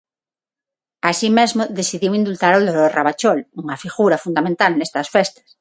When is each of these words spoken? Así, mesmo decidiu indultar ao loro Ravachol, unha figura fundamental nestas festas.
Así, 1.09 1.27
mesmo 1.39 1.63
decidiu 1.79 2.11
indultar 2.19 2.51
ao 2.53 2.63
loro 2.67 2.83
Ravachol, 2.95 3.39
unha 3.61 3.79
figura 3.83 4.21
fundamental 4.25 4.71
nestas 4.75 5.07
festas. 5.15 5.49